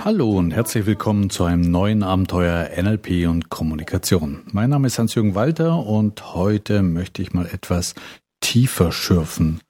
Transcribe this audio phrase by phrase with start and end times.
[0.00, 4.42] Hallo und herzlich willkommen zu einem neuen Abenteuer NLP und Kommunikation.
[4.52, 7.94] Mein Name ist Hans-Jürgen Walter und heute möchte ich mal etwas
[8.40, 9.60] tiefer schürfen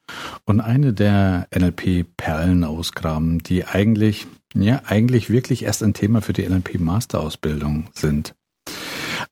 [0.45, 6.49] und eine der NLP-Perlen ausgraben, die eigentlich, ja, eigentlich wirklich erst ein Thema für die
[6.49, 8.35] NLP-Masterausbildung sind.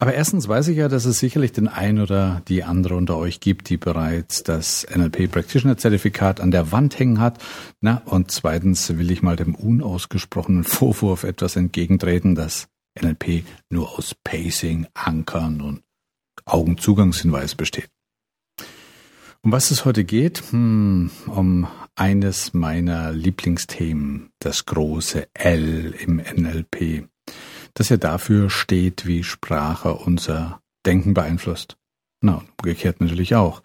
[0.02, 3.38] Aber erstens weiß ich ja, dass es sicherlich den einen oder die andere unter euch
[3.38, 7.40] gibt, die bereits das NLP Practitioner Zertifikat an der Wand hängen hat.
[7.80, 12.66] Na, und zweitens will ich mal dem unausgesprochenen Vorwurf etwas entgegentreten, dass
[13.00, 15.82] NLP nur aus Pacing, Ankern und
[16.46, 17.88] Augenzugangshinweis besteht.
[19.42, 20.42] Um was es heute geht?
[20.50, 27.08] Hm, um eines meiner Lieblingsthemen, das große L im NLP
[27.74, 31.76] das ja dafür steht, wie Sprache unser Denken beeinflusst.
[32.20, 33.62] Na, umgekehrt natürlich auch.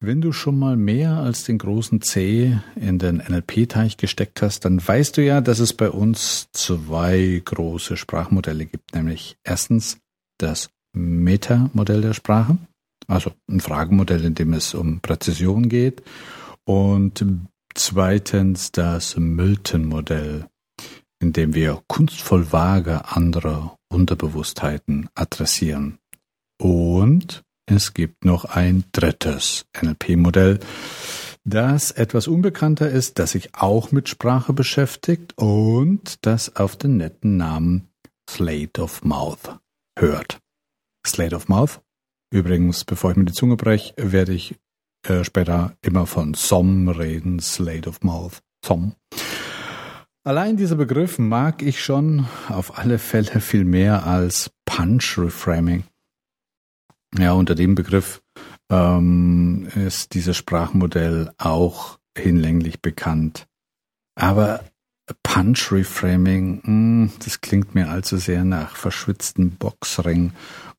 [0.00, 4.86] Wenn du schon mal mehr als den großen C in den NLP-Teich gesteckt hast, dann
[4.86, 9.98] weißt du ja, dass es bei uns zwei große Sprachmodelle gibt, nämlich erstens
[10.38, 12.58] das Meta-Modell der Sprache,
[13.06, 16.02] also ein Fragemodell, in dem es um Präzision geht,
[16.64, 17.24] und
[17.74, 20.46] zweitens das Milton-Modell,
[21.24, 25.98] indem wir kunstvoll vage andere Unterbewusstheiten adressieren.
[26.60, 30.60] Und es gibt noch ein drittes NLP-Modell,
[31.44, 37.38] das etwas unbekannter ist, das sich auch mit Sprache beschäftigt und das auf den netten
[37.38, 37.88] Namen
[38.28, 39.58] Slate of Mouth
[39.98, 40.40] hört.
[41.06, 41.80] Slate of Mouth.
[42.30, 44.56] Übrigens, bevor ich mir die Zunge breche, werde ich
[45.06, 48.42] äh, später immer von SOM reden, Slate of Mouth.
[48.64, 48.94] SOM.
[50.26, 55.84] Allein dieser Begriff mag ich schon auf alle Fälle viel mehr als Punch Reframing.
[57.18, 58.22] Ja, unter dem Begriff
[58.70, 63.46] ähm, ist dieses Sprachmodell auch hinlänglich bekannt.
[64.18, 64.64] Aber
[65.22, 70.32] Punch Reframing, mh, hm, das klingt mir allzu sehr nach verschwitzten Boxring.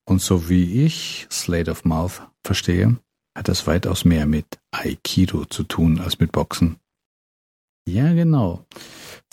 [0.06, 2.98] Und so wie ich Slate of Mouth verstehe,
[3.38, 6.78] hat das weitaus mehr mit Aikido zu tun als mit Boxen.
[7.88, 8.66] Ja, genau.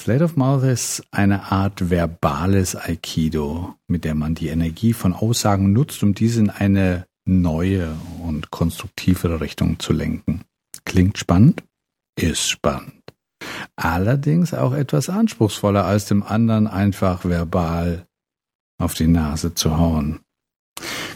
[0.01, 5.73] Slate of Mouth ist eine Art verbales Aikido, mit der man die Energie von Aussagen
[5.73, 10.43] nutzt, um diese in eine neue und konstruktivere Richtung zu lenken.
[10.85, 11.63] Klingt spannend?
[12.17, 13.03] Ist spannend.
[13.77, 18.07] Allerdings auch etwas anspruchsvoller als dem anderen einfach verbal
[18.79, 20.21] auf die Nase zu hauen.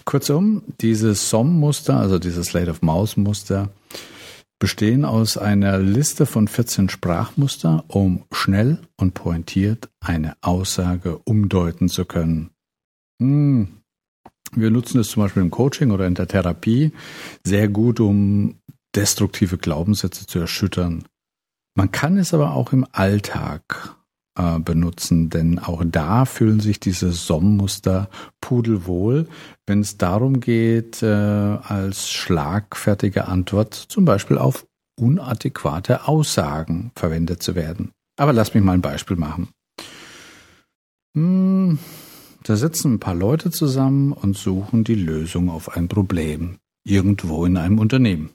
[0.04, 3.70] Kurzum, dieses SOM-Muster, also dieses Slate of Mouse-Muster,
[4.58, 12.04] bestehen aus einer Liste von 14 Sprachmuster, um schnell und pointiert eine Aussage umdeuten zu
[12.04, 12.50] können.
[13.20, 13.68] Hm.
[14.52, 16.92] Wir nutzen es zum Beispiel im Coaching oder in der Therapie
[17.44, 18.60] sehr gut, um
[18.94, 21.04] destruktive Glaubenssätze zu erschüttern.
[21.74, 23.95] Man kann es aber auch im Alltag
[24.36, 28.08] äh, benutzen, denn auch da fühlen sich diese SOM-Muster
[28.40, 29.28] pudelwohl,
[29.66, 34.66] wenn es darum geht, äh, als schlagfertige Antwort zum Beispiel auf
[34.98, 37.92] unadäquate Aussagen verwendet zu werden.
[38.16, 39.48] Aber lass mich mal ein Beispiel machen.
[41.14, 41.78] Hm,
[42.42, 47.56] da sitzen ein paar Leute zusammen und suchen die Lösung auf ein Problem irgendwo in
[47.56, 48.30] einem Unternehmen.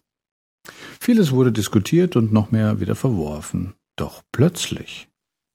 [0.99, 3.73] Vieles wurde diskutiert und noch mehr wieder verworfen.
[3.95, 5.07] Doch plötzlich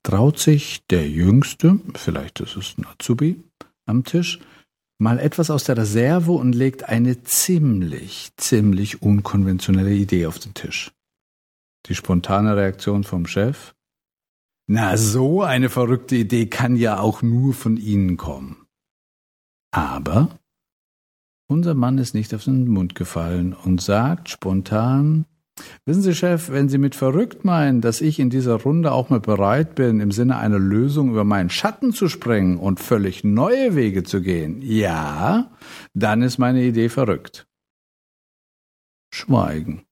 [0.07, 3.43] traut sich der Jüngste, vielleicht ist es ein Azubi
[3.85, 4.39] am Tisch,
[4.99, 10.93] mal etwas aus der Reserve und legt eine ziemlich, ziemlich unkonventionelle Idee auf den Tisch.
[11.87, 13.73] Die spontane Reaktion vom Chef?
[14.65, 18.65] Na, so eine verrückte Idee kann ja auch nur von Ihnen kommen.
[19.71, 20.39] Aber
[21.49, 25.25] unser Mann ist nicht auf den Mund gefallen und sagt spontan,
[25.85, 29.19] Wissen Sie, Chef, wenn Sie mit verrückt meinen, dass ich in dieser Runde auch mal
[29.19, 34.03] bereit bin, im Sinne einer Lösung über meinen Schatten zu sprengen und völlig neue Wege
[34.03, 35.51] zu gehen, ja,
[35.93, 37.47] dann ist meine Idee verrückt.
[39.13, 39.83] Schweigen.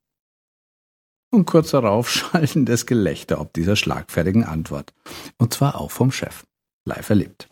[1.31, 4.94] Und kurz darauf schallendes Gelächter ob dieser schlagfertigen Antwort.
[5.38, 6.45] Und zwar auch vom Chef.
[6.88, 7.50] Live erlebt.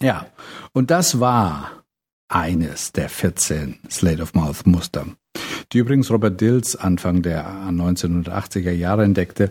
[0.00, 0.26] Ja,
[0.72, 1.82] und das war
[2.28, 5.06] eines der 14 Slate of Mouth Muster
[5.72, 9.50] die übrigens Robert Dills Anfang der 1980er Jahre entdeckte.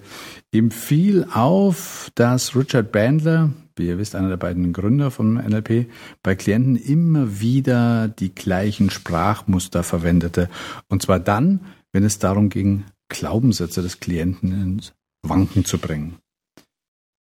[0.51, 5.87] Ihm fiel auf, dass Richard Bandler, wie ihr wisst, einer der beiden Gründer vom NLP,
[6.21, 10.49] bei Klienten immer wieder die gleichen Sprachmuster verwendete.
[10.89, 14.93] Und zwar dann, wenn es darum ging, Glaubenssätze des Klienten ins
[15.23, 16.17] Wanken zu bringen.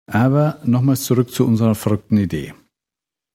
[0.08, 2.54] Aber nochmals zurück zu unserer verrückten Idee.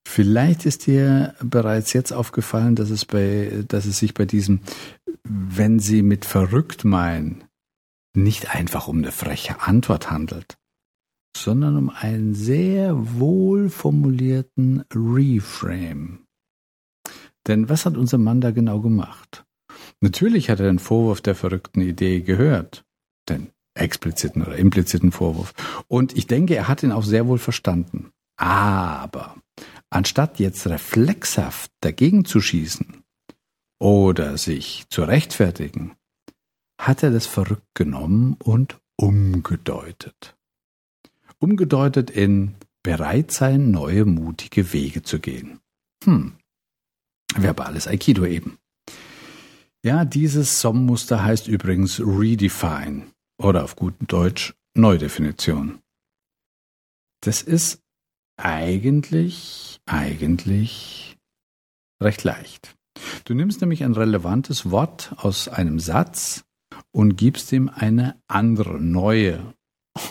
[0.06, 4.60] Vielleicht ist dir bereits jetzt aufgefallen, dass es bei, dass es sich bei diesem,
[5.24, 7.44] wenn Sie mit verrückt meinen,
[8.14, 10.56] nicht einfach um eine freche Antwort handelt,
[11.36, 16.20] sondern um einen sehr wohl formulierten Reframe.
[17.46, 19.44] Denn was hat unser Mann da genau gemacht?
[20.00, 22.84] Natürlich hat er den Vorwurf der verrückten Idee gehört,
[23.28, 25.52] den expliziten oder impliziten Vorwurf.
[25.88, 28.12] Und ich denke, er hat ihn auch sehr wohl verstanden.
[28.36, 29.36] Aber
[29.90, 33.02] anstatt jetzt reflexhaft dagegen zu schießen
[33.78, 35.96] oder sich zu rechtfertigen,
[36.80, 40.36] hat er das verrückt genommen und umgedeutet.
[41.38, 45.60] Umgedeutet in bereit sein, neue mutige Wege zu gehen.
[46.04, 46.36] Hm.
[47.34, 48.58] Verbales Aikido eben.
[49.82, 53.06] Ja, dieses SOM-Muster heißt übrigens Redefine
[53.38, 55.80] oder auf guten Deutsch Neudefinition.
[57.20, 57.83] Das ist
[58.36, 61.16] eigentlich, eigentlich
[62.02, 62.76] recht leicht.
[63.24, 66.44] Du nimmst nämlich ein relevantes Wort aus einem Satz
[66.92, 69.54] und gibst ihm eine andere, neue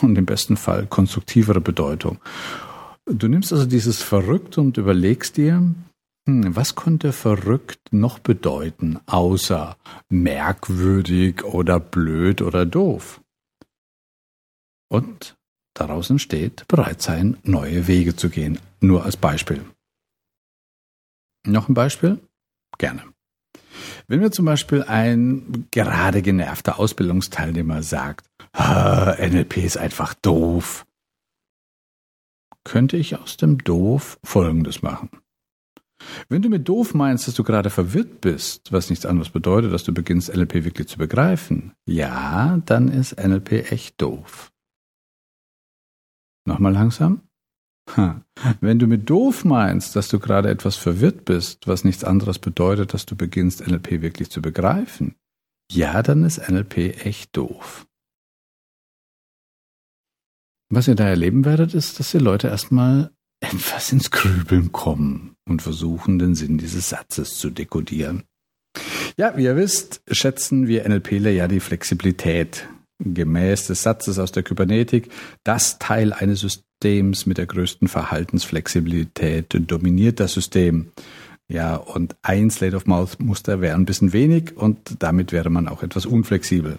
[0.02, 2.18] und im besten Fall konstruktivere Bedeutung.
[3.06, 5.74] Du nimmst also dieses verrückt und überlegst dir,
[6.26, 9.76] hm, was könnte verrückt noch bedeuten, außer
[10.08, 13.20] merkwürdig oder blöd oder doof?
[14.88, 15.36] Und
[15.74, 18.58] daraus entsteht bereit sein, neue Wege zu gehen.
[18.80, 19.64] Nur als Beispiel.
[21.46, 22.20] Noch ein Beispiel?
[22.78, 23.02] Gerne.
[24.06, 28.26] Wenn mir zum Beispiel ein gerade genervter Ausbildungsteilnehmer sagt,
[28.56, 30.86] NLP ist einfach doof,
[32.64, 35.10] könnte ich aus dem Doof Folgendes machen.
[36.28, 39.84] Wenn du mit doof meinst, dass du gerade verwirrt bist, was nichts anderes bedeutet, dass
[39.84, 44.52] du beginnst, NLP wirklich zu begreifen, ja, dann ist NLP echt doof.
[46.46, 47.22] Nochmal langsam.
[48.60, 52.94] Wenn du mit doof meinst, dass du gerade etwas verwirrt bist, was nichts anderes bedeutet,
[52.94, 55.14] dass du beginnst, NLP wirklich zu begreifen,
[55.70, 57.86] ja, dann ist NLP echt doof.
[60.70, 65.62] Was ihr da erleben werdet, ist, dass die Leute erstmal etwas ins Grübeln kommen und
[65.62, 68.24] versuchen, den Sinn dieses Satzes zu dekodieren.
[69.16, 72.66] Ja, wie ihr wisst, schätzen wir NLPler ja die Flexibilität.
[72.98, 75.10] Gemäß des Satzes aus der Kybernetik,
[75.42, 80.92] das Teil eines Systems mit der größten Verhaltensflexibilität dominiert das System.
[81.48, 85.68] Ja, und ein Slate of Mouth Muster wäre ein bisschen wenig und damit wäre man
[85.68, 86.78] auch etwas unflexibel.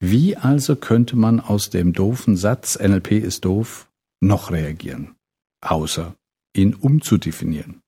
[0.00, 3.88] Wie also könnte man aus dem doofen Satz NLP ist doof
[4.20, 5.14] noch reagieren?
[5.60, 6.14] außer
[6.54, 7.82] ihn umzudefinieren.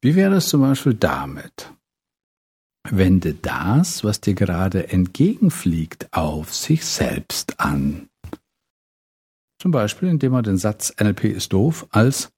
[0.00, 1.72] Wie wäre es zum Beispiel damit?
[2.96, 8.08] Wende das, was dir gerade entgegenfliegt, auf sich selbst an.
[9.60, 12.30] Zum Beispiel, indem man den Satz NLP ist doof als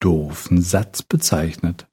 [0.00, 1.86] doofen Satz bezeichnet.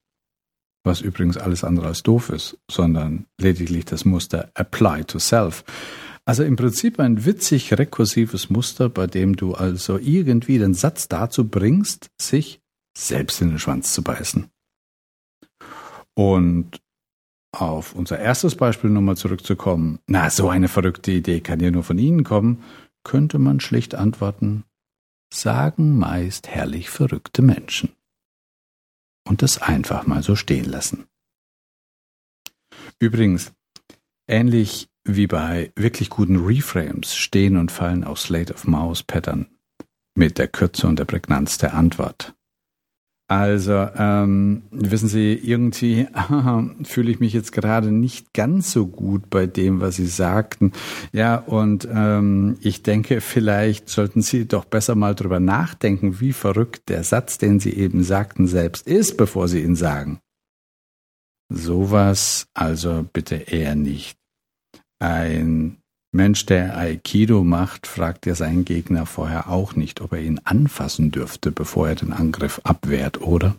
[0.83, 5.63] Was übrigens alles andere als doof ist, sondern lediglich das Muster Apply to Self.
[6.25, 11.48] Also im Prinzip ein witzig rekursives Muster, bei dem du also irgendwie den Satz dazu
[11.48, 12.62] bringst, sich
[12.98, 14.50] selbst in den Schwanz zu beißen.
[16.13, 16.81] Und
[17.52, 21.98] auf unser erstes Beispiel nochmal zurückzukommen, na, so eine verrückte Idee kann ja nur von
[21.98, 22.64] Ihnen kommen,
[23.04, 24.64] könnte man schlicht antworten,
[25.34, 27.94] sagen meist herrlich verrückte Menschen.
[29.28, 31.06] Und das einfach mal so stehen lassen.
[33.00, 33.54] Übrigens,
[34.28, 39.48] ähnlich wie bei wirklich guten Reframes stehen und fallen auch Slate of Mouse Pattern
[40.16, 42.37] mit der Kürze und der Prägnanz der Antwort.
[43.30, 46.07] Also, ähm, wissen Sie, irgendwie
[46.84, 50.72] fühle ich mich jetzt gerade nicht ganz so gut bei dem, was Sie sagten.
[51.12, 56.88] Ja, und ähm, ich denke, vielleicht sollten Sie doch besser mal drüber nachdenken, wie verrückt
[56.88, 60.19] der Satz, den Sie eben sagten, selbst ist, bevor Sie ihn sagen.
[61.50, 64.18] Sowas also bitte eher nicht.
[65.00, 65.80] Ein
[66.18, 71.12] Mensch, der Aikido macht, fragt ja seinen Gegner vorher auch nicht, ob er ihn anfassen
[71.12, 73.56] dürfte, bevor er den Angriff abwehrt, oder?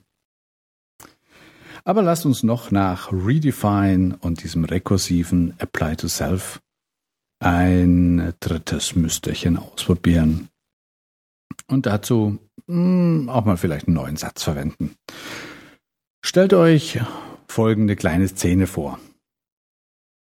[1.85, 6.61] Aber lasst uns noch nach Redefine und diesem rekursiven Apply to Self
[7.38, 10.49] ein drittes Müsterchen ausprobieren.
[11.69, 14.97] Und dazu hm, auch mal vielleicht einen neuen Satz verwenden.
[16.23, 17.00] Stellt euch
[17.47, 18.99] folgende kleine Szene vor.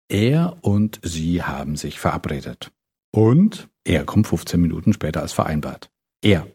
[0.08, 2.70] Er und sie haben sich verabredet.
[3.12, 5.90] Und er kommt 15 Minuten später als vereinbart.
[6.22, 6.46] Er.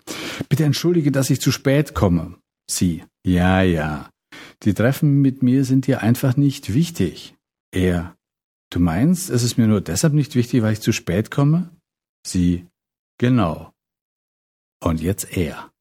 [0.50, 2.38] Bitte entschuldige, dass ich zu spät komme.
[2.70, 3.04] Sie.
[3.26, 4.10] Ja, ja.
[4.64, 7.36] Die Treffen mit mir sind dir einfach nicht wichtig.
[7.72, 8.16] Er.
[8.72, 11.70] Du meinst, es ist mir nur deshalb nicht wichtig, weil ich zu spät komme?
[12.26, 12.68] Sie.
[13.18, 13.74] Genau.
[14.84, 15.72] Und jetzt er.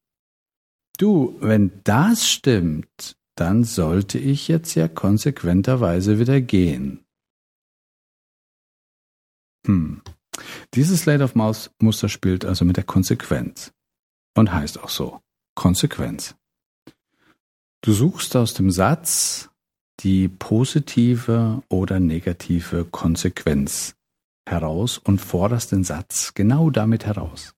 [0.97, 7.05] Du, wenn das stimmt, dann sollte ich jetzt ja konsequenterweise wieder gehen.
[9.65, 10.01] Hm.
[10.73, 13.71] Dieses Slate of Mouse Muster spielt also mit der Konsequenz
[14.35, 15.21] und heißt auch so
[15.55, 16.35] Konsequenz.
[17.81, 19.49] Du suchst aus dem Satz
[20.01, 23.95] die positive oder negative Konsequenz
[24.47, 27.53] heraus und forderst den Satz genau damit heraus.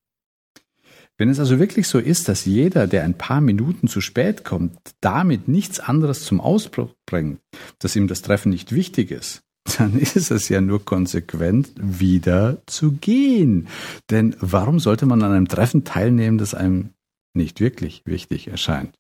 [1.18, 4.78] Wenn es also wirklich so ist, dass jeder, der ein paar Minuten zu spät kommt,
[5.02, 7.40] damit nichts anderes zum Ausbruch bringt,
[7.78, 9.44] dass ihm das Treffen nicht wichtig ist,
[9.78, 13.68] dann ist es ja nur konsequent, wieder zu gehen.
[14.10, 16.94] Denn warum sollte man an einem Treffen teilnehmen, das einem
[17.34, 18.96] nicht wirklich wichtig erscheint?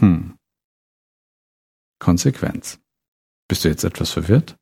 [0.00, 0.36] Hm.
[2.00, 2.80] Konsequenz.
[3.48, 4.56] Bist du jetzt etwas verwirrt?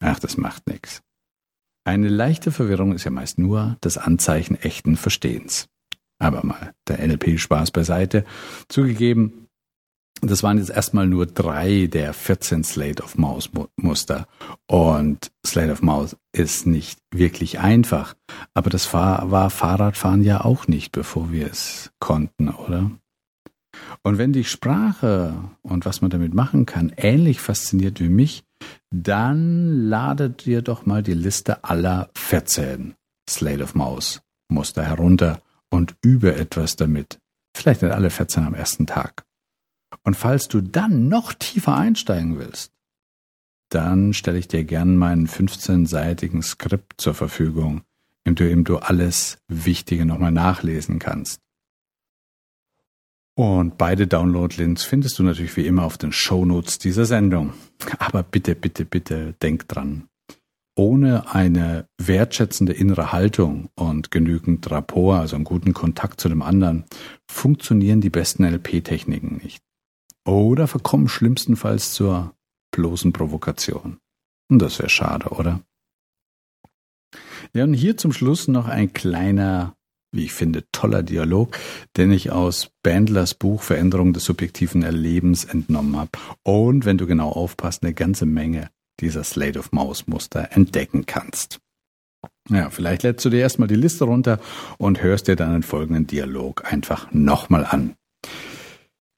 [0.00, 1.02] Ach, das macht nichts.
[1.86, 5.68] Eine leichte Verwirrung ist ja meist nur das Anzeichen echten Verstehens.
[6.18, 8.24] Aber mal der NLP-Spaß beiseite.
[8.68, 9.43] Zugegeben,
[10.20, 14.26] das waren jetzt erstmal nur drei der 14 Slate of Mouse Muster.
[14.66, 18.14] Und Slate of Mouse ist nicht wirklich einfach.
[18.54, 22.90] Aber das war Fahrradfahren ja auch nicht, bevor wir es konnten, oder?
[24.02, 28.44] Und wenn die Sprache und was man damit machen kann ähnlich fasziniert wie mich,
[28.90, 32.94] dann ladet dir doch mal die Liste aller 14
[33.28, 35.40] Slate of Mouse Muster herunter
[35.70, 37.18] und übe etwas damit.
[37.56, 39.24] Vielleicht nicht alle 14 am ersten Tag.
[40.02, 42.72] Und falls du dann noch tiefer einsteigen willst,
[43.70, 47.82] dann stelle ich dir gern meinen 15-seitigen Skript zur Verfügung,
[48.24, 51.40] in dem du alles Wichtige nochmal nachlesen kannst.
[53.36, 57.52] Und beide Download-Links findest du natürlich wie immer auf den Shownotes dieser Sendung.
[57.98, 60.08] Aber bitte, bitte, bitte denk dran.
[60.76, 66.84] Ohne eine wertschätzende innere Haltung und genügend Rapport, also einen guten Kontakt zu dem anderen,
[67.28, 69.62] funktionieren die besten LP-Techniken nicht.
[70.26, 72.34] Oder verkommen schlimmstenfalls zur
[72.72, 73.98] bloßen Provokation.
[74.50, 75.60] Und das wäre schade, oder?
[77.52, 79.76] Ja, und hier zum Schluss noch ein kleiner
[80.14, 81.58] wie ich finde, toller Dialog,
[81.96, 86.10] den ich aus Bandlers Buch Veränderung des subjektiven Erlebens entnommen habe.
[86.42, 91.58] Und wenn du genau aufpasst, eine ganze Menge dieser Slate of Mouse Muster entdecken kannst.
[92.48, 94.38] Ja, vielleicht lädst du dir erstmal die Liste runter
[94.78, 97.96] und hörst dir dann den folgenden Dialog einfach nochmal an.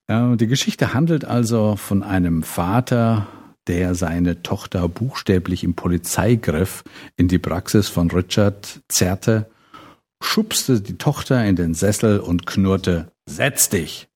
[0.08, 3.26] Die Geschichte handelt also von einem Vater,
[3.66, 6.84] der seine Tochter buchstäblich im Polizeigriff
[7.16, 9.50] in die Praxis von Richard zerrte
[10.22, 14.08] schubste die Tochter in den Sessel und knurrte Setz dich.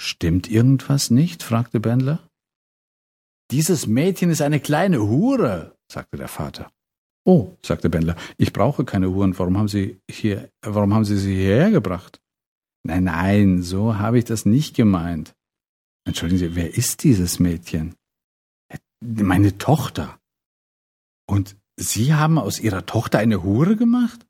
[0.00, 1.42] Stimmt irgendwas nicht?
[1.42, 2.26] fragte Bendler.
[3.50, 6.70] Dieses Mädchen ist eine kleine Hure, sagte der Vater.
[7.26, 9.38] Oh, sagte Bendler, ich brauche keine Huren.
[9.38, 12.19] Warum haben Sie hier, warum haben Sie sie hierher gebracht?
[12.82, 15.34] Nein, nein, so habe ich das nicht gemeint.
[16.04, 17.94] Entschuldigen Sie, wer ist dieses Mädchen?
[19.00, 20.18] Meine Tochter.
[21.26, 24.26] Und Sie haben aus Ihrer Tochter eine Hure gemacht?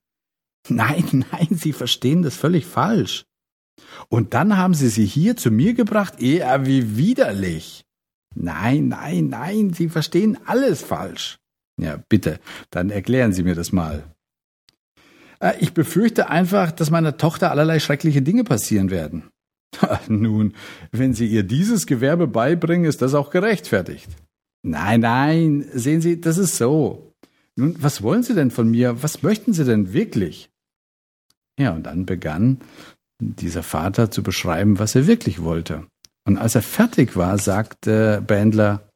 [0.68, 3.24] Nein, nein, Sie verstehen das völlig falsch.
[4.08, 7.84] Und dann haben Sie sie hier zu mir gebracht, eher wie widerlich.
[8.34, 11.38] Nein, nein, nein, Sie verstehen alles falsch.
[11.80, 12.40] Ja, bitte,
[12.70, 14.14] dann erklären Sie mir das mal.
[15.42, 19.30] Äh, ich befürchte einfach, dass meiner Tochter allerlei schreckliche Dinge passieren werden.
[20.08, 20.54] Nun,
[20.92, 24.08] wenn Sie ihr dieses Gewerbe beibringen, ist das auch gerechtfertigt.
[24.62, 27.12] Nein, nein, sehen Sie, das ist so.
[27.56, 29.02] Nun, was wollen Sie denn von mir?
[29.02, 30.50] Was möchten Sie denn wirklich?
[31.58, 32.60] Ja, und dann begann
[33.20, 35.86] dieser Vater zu beschreiben, was er wirklich wollte.
[36.26, 38.90] Und als er fertig war, sagte Bandler,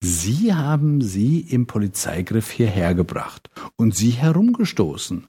[0.00, 5.26] Sie haben sie im Polizeigriff hierher gebracht und sie herumgestoßen.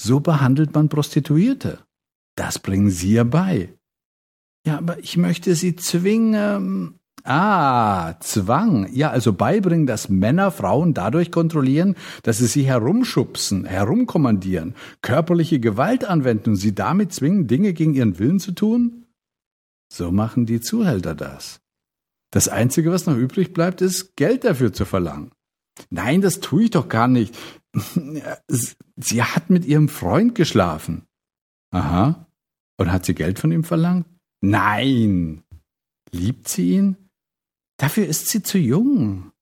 [0.00, 1.80] So behandelt man Prostituierte.
[2.36, 3.74] Das bringen Sie ja bei.
[4.66, 6.98] Ja, aber ich möchte Sie zwingen.
[7.24, 8.88] Ah, Zwang.
[8.92, 11.94] Ja, also beibringen, dass Männer Frauen dadurch kontrollieren,
[12.24, 18.18] dass sie sie herumschubsen, herumkommandieren, körperliche Gewalt anwenden und sie damit zwingen, Dinge gegen ihren
[18.18, 19.06] Willen zu tun?
[19.92, 21.60] So machen die Zuhälter das.
[22.32, 25.30] Das Einzige, was noch übrig bleibt, ist, Geld dafür zu verlangen.
[25.90, 27.36] Nein, das tue ich doch gar nicht.
[28.96, 31.06] Sie hat mit ihrem Freund geschlafen.
[31.70, 32.26] Aha.
[32.78, 34.06] Und hat sie Geld von ihm verlangt?
[34.42, 35.42] Nein.
[36.10, 36.96] Liebt sie ihn?
[37.78, 39.32] Dafür ist sie zu jung.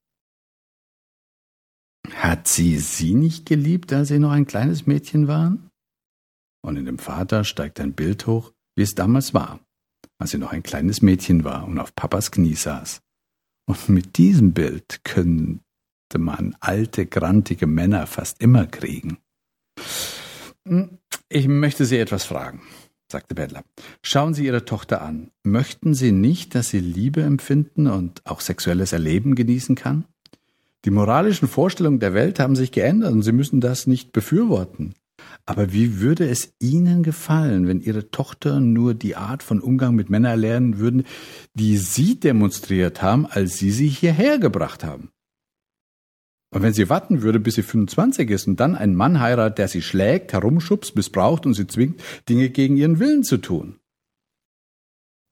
[2.14, 5.70] Hat sie sie nicht geliebt, als sie noch ein kleines Mädchen waren?
[6.62, 9.60] Und in dem Vater steigt ein Bild hoch, wie es damals war,
[10.18, 13.00] als sie noch ein kleines Mädchen war und auf Papas Knie saß.
[13.66, 15.60] Und mit diesem Bild könnte
[16.18, 19.18] man alte, grantige Männer fast immer kriegen.
[20.66, 20.98] Hm,
[21.28, 22.62] ich möchte Sie etwas fragen
[23.10, 23.64] sagte Bettler.
[24.02, 25.30] Schauen Sie Ihre Tochter an.
[25.42, 30.04] Möchten Sie nicht, dass sie Liebe empfinden und auch sexuelles Erleben genießen kann?
[30.84, 34.94] Die moralischen Vorstellungen der Welt haben sich geändert und Sie müssen das nicht befürworten.
[35.44, 40.08] Aber wie würde es Ihnen gefallen, wenn Ihre Tochter nur die Art von Umgang mit
[40.08, 41.04] Männern lernen würden,
[41.54, 45.10] die Sie demonstriert haben, als Sie sie hierher gebracht haben?
[46.52, 49.68] Und wenn sie warten würde, bis sie 25 ist und dann einen Mann heiratet, der
[49.68, 53.78] sie schlägt, herumschubst, missbraucht und sie zwingt, Dinge gegen ihren Willen zu tun.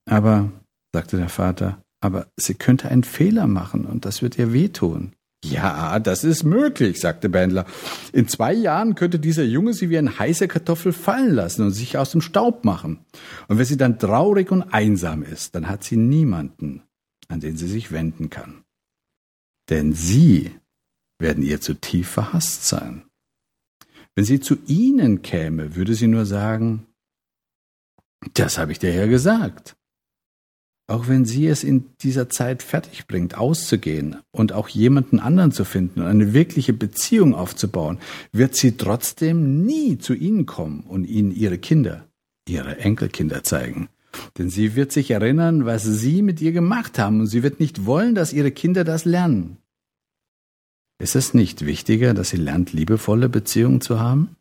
[0.08, 0.52] Aber,
[0.92, 5.12] sagte der Vater, aber sie könnte einen Fehler machen und das wird ihr wehtun.
[5.44, 7.64] Ja, das ist möglich, sagte Bändler.
[8.12, 11.96] In zwei Jahren könnte dieser Junge sie wie eine heiße Kartoffel fallen lassen und sich
[11.96, 13.04] aus dem Staub machen.
[13.46, 16.82] Und wenn sie dann traurig und einsam ist, dann hat sie niemanden,
[17.28, 18.64] an den sie sich wenden kann.
[19.70, 20.50] Denn sie
[21.18, 23.02] werden ihr zu tief verhasst sein.
[24.14, 26.86] Wenn sie zu ihnen käme, würde sie nur sagen,
[28.34, 29.76] das habe ich dir ja gesagt.
[30.90, 35.64] Auch wenn sie es in dieser Zeit fertig bringt, auszugehen und auch jemanden anderen zu
[35.64, 37.98] finden und eine wirkliche Beziehung aufzubauen,
[38.32, 42.08] wird sie trotzdem nie zu ihnen kommen und ihnen ihre Kinder,
[42.48, 43.88] ihre Enkelkinder zeigen.
[44.38, 47.84] Denn sie wird sich erinnern, was sie mit ihr gemacht haben und sie wird nicht
[47.84, 49.58] wollen, dass ihre Kinder das lernen.
[50.98, 54.36] Ist es nicht wichtiger, dass sie lernt, liebevolle Beziehungen zu haben?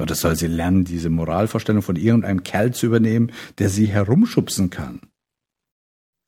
[0.00, 5.00] Oder soll sie lernen, diese Moralvorstellung von irgendeinem Kerl zu übernehmen, der sie herumschubsen kann?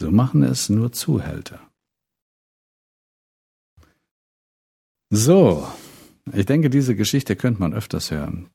[0.01, 1.61] So machen es nur Zuhälter.
[5.11, 5.67] So,
[6.33, 8.51] ich denke, diese Geschichte könnte man öfters hören.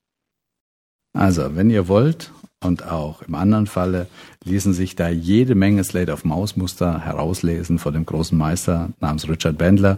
[1.13, 2.31] Also, wenn ihr wollt,
[2.63, 4.07] und auch im anderen Falle
[4.43, 9.27] ließen sich da jede Menge Slate of Maus Muster herauslesen von dem großen Meister namens
[9.27, 9.97] Richard Bandler.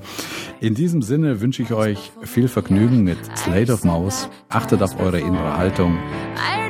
[0.61, 4.29] In diesem Sinne wünsche ich euch viel Vergnügen mit Slate of Maus.
[4.49, 5.97] Achtet auf eure innere Haltung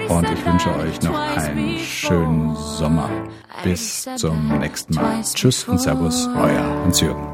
[0.10, 3.10] und ich wünsche euch noch einen schönen Sommer.
[3.64, 5.22] Bis zum nächsten Mal.
[5.22, 7.33] Tschüss und Servus, euer Hans-Jürgen.